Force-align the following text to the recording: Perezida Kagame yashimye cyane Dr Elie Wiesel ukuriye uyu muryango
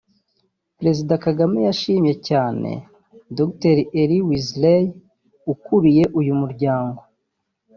Perezida 0.77 1.13
Kagame 1.25 1.59
yashimye 1.67 2.13
cyane 2.27 2.69
Dr 3.37 3.77
Elie 4.01 4.25
Wiesel 4.27 4.85
ukuriye 5.53 6.03
uyu 6.19 6.33
muryango 6.41 7.01